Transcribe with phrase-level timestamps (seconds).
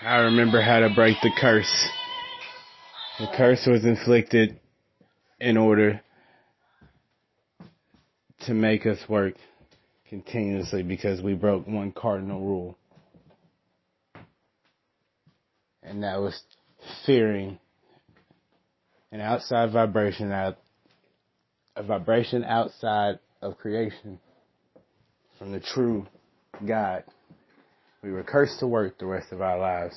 [0.00, 1.88] I remember how to break the curse.
[3.18, 4.60] The curse was inflicted
[5.40, 6.00] in order
[8.46, 9.34] to make us work
[10.08, 12.78] continuously because we broke one cardinal rule.
[15.82, 16.40] And that was
[17.04, 17.58] fearing
[19.10, 20.58] an outside vibration out
[21.74, 24.20] a vibration outside of creation
[25.38, 26.06] from the true
[26.64, 27.02] God.
[28.02, 29.96] We were cursed to work the rest of our lives.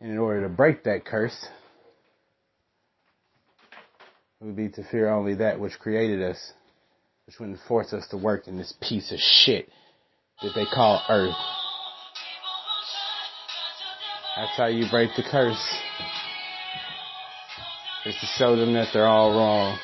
[0.00, 1.46] And in order to break that curse,
[4.40, 6.52] it would be to fear only that which created us,
[7.26, 9.68] which wouldn't force us to work in this piece of shit
[10.42, 11.34] that they call earth.
[14.36, 15.76] That's how you break the curse.
[18.06, 19.78] Is to show them that they're all wrong.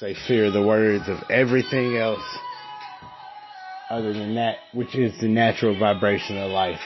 [0.00, 2.24] They fear the words of everything else
[3.92, 6.80] other than that which is the natural vibration of life.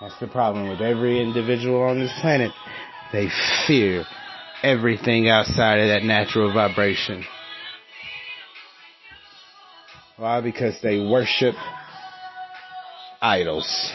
[0.00, 2.52] That's the problem with every individual on this planet.
[3.12, 3.28] They
[3.66, 4.04] fear
[4.62, 7.24] everything outside of that natural vibration.
[10.16, 10.40] Why?
[10.40, 11.56] Because they worship
[13.20, 13.92] idols.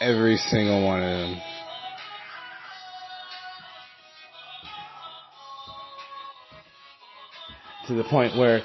[0.00, 1.55] Every single one of them.
[7.88, 8.62] To the point where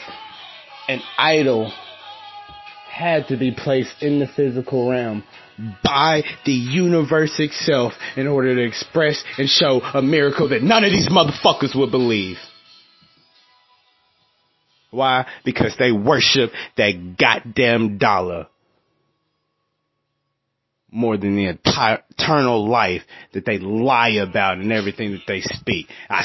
[0.87, 1.71] an idol
[2.89, 5.23] had to be placed in the physical realm
[5.83, 10.91] by the universe itself in order to express and show a miracle that none of
[10.91, 12.37] these motherfuckers would believe.
[14.89, 15.27] Why?
[15.45, 18.47] Because they worship that goddamn dollar
[20.89, 25.87] more than the eternal life that they lie about and everything that they speak.
[26.09, 26.23] I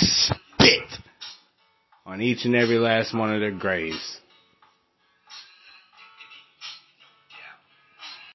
[2.16, 4.20] on each and every last one of their graves.